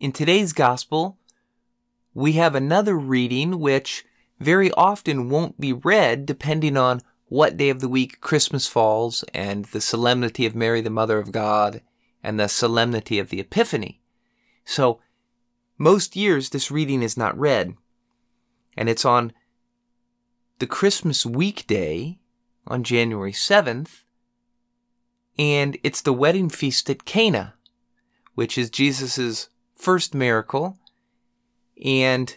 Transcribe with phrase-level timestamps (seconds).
[0.00, 1.18] in today's gospel,
[2.14, 4.04] we have another reading which
[4.38, 9.66] very often won't be read depending on what day of the week Christmas falls and
[9.66, 11.82] the solemnity of Mary, the Mother of God,
[12.22, 14.00] and the solemnity of the Epiphany.
[14.64, 15.00] So,
[15.76, 17.74] most years this reading is not read,
[18.76, 19.32] and it's on
[20.58, 22.18] the Christmas weekday
[22.66, 24.02] on January 7th,
[25.38, 27.54] and it's the wedding feast at Cana,
[28.34, 29.48] which is Jesus'
[29.78, 30.76] first miracle
[31.82, 32.36] and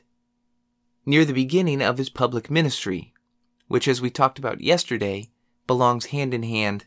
[1.05, 3.13] near the beginning of his public ministry,
[3.67, 5.29] which, as we talked about yesterday,
[5.65, 6.85] belongs hand in hand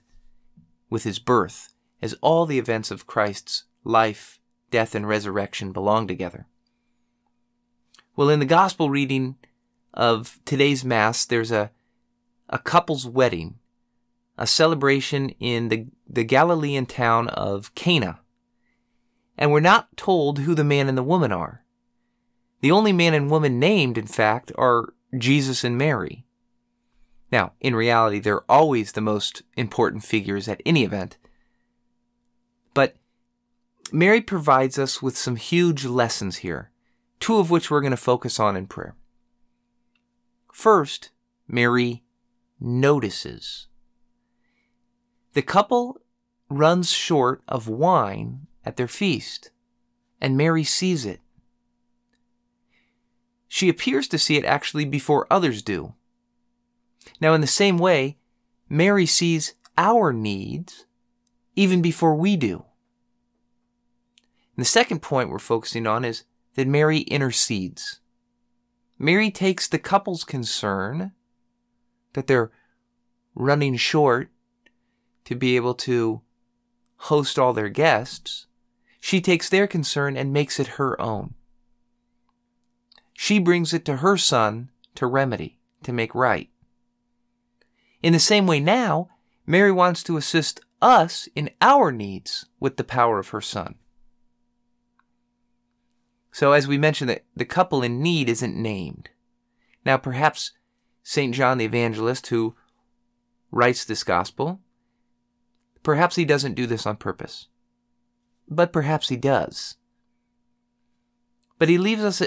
[0.88, 4.38] with his birth, as all the events of Christ's life,
[4.70, 6.46] death, and resurrection belong together.
[8.16, 9.36] Well, in the gospel reading
[9.92, 11.72] of today's Mass, there's a,
[12.48, 13.58] a couple's wedding,
[14.38, 18.20] a celebration in the, the Galilean town of Cana.
[19.36, 21.64] And we're not told who the man and the woman are.
[22.60, 26.24] The only man and woman named, in fact, are Jesus and Mary.
[27.30, 31.16] Now, in reality, they're always the most important figures at any event.
[32.74, 32.96] But
[33.92, 36.70] Mary provides us with some huge lessons here,
[37.20, 38.94] two of which we're going to focus on in prayer.
[40.52, 41.10] First,
[41.48, 42.04] Mary
[42.60, 43.66] notices.
[45.32, 45.98] The couple
[46.48, 49.50] runs short of wine at their feast,
[50.20, 51.20] and Mary sees it
[53.54, 55.94] she appears to see it actually before others do.
[57.20, 58.18] Now, in the same way,
[58.68, 60.86] Mary sees our needs
[61.54, 62.64] even before we do.
[64.56, 66.24] And the second point we're focusing on is
[66.56, 68.00] that Mary intercedes.
[68.98, 71.12] Mary takes the couple's concern
[72.14, 72.50] that they're
[73.36, 74.30] running short
[75.26, 76.22] to be able to
[76.96, 78.48] host all their guests.
[79.05, 81.34] She takes their concern and makes it her own.
[83.12, 86.48] She brings it to her son to remedy, to make right.
[88.02, 89.10] In the same way now,
[89.44, 93.75] Mary wants to assist us in our needs with the power of her son.
[96.32, 99.10] So, as we mentioned, that the couple in need isn't named.
[99.84, 100.53] Now, perhaps
[101.03, 101.34] St.
[101.34, 102.56] John the Evangelist, who
[103.50, 104.60] writes this gospel,
[105.82, 107.48] perhaps he doesn't do this on purpose.
[108.49, 109.77] But perhaps he does.
[111.59, 112.22] But he leaves us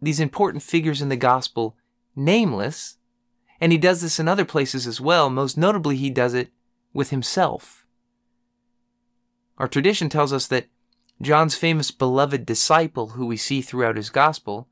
[0.00, 1.76] these important figures in the gospel
[2.16, 2.96] nameless,
[3.60, 5.30] and he does this in other places as well.
[5.30, 6.50] Most notably, he does it
[6.92, 7.86] with himself.
[9.58, 10.68] Our tradition tells us that
[11.20, 14.68] John's famous beloved disciple, who we see throughout his gospel,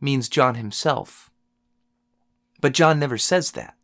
[0.00, 1.30] means John himself.
[2.60, 3.77] But John never says that.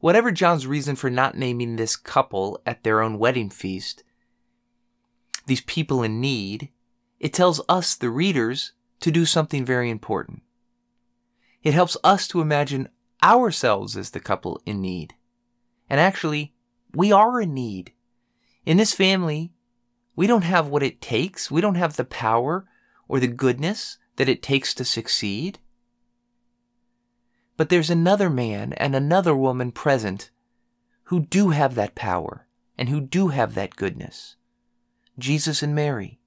[0.00, 4.04] Whatever John's reason for not naming this couple at their own wedding feast,
[5.46, 6.70] these people in need,
[7.18, 10.42] it tells us, the readers, to do something very important.
[11.62, 12.88] It helps us to imagine
[13.22, 15.14] ourselves as the couple in need.
[15.90, 16.54] And actually,
[16.94, 17.92] we are in need.
[18.64, 19.52] In this family,
[20.14, 21.50] we don't have what it takes.
[21.50, 22.66] We don't have the power
[23.08, 25.58] or the goodness that it takes to succeed.
[27.58, 30.30] But there's another man and another woman present
[31.04, 32.46] who do have that power
[32.78, 34.36] and who do have that goodness
[35.18, 36.18] Jesus and Mary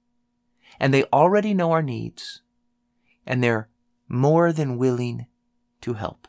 [0.82, 2.42] and they already know our needs,
[3.26, 3.68] and they're
[4.08, 5.26] more than willing
[5.80, 6.26] to help.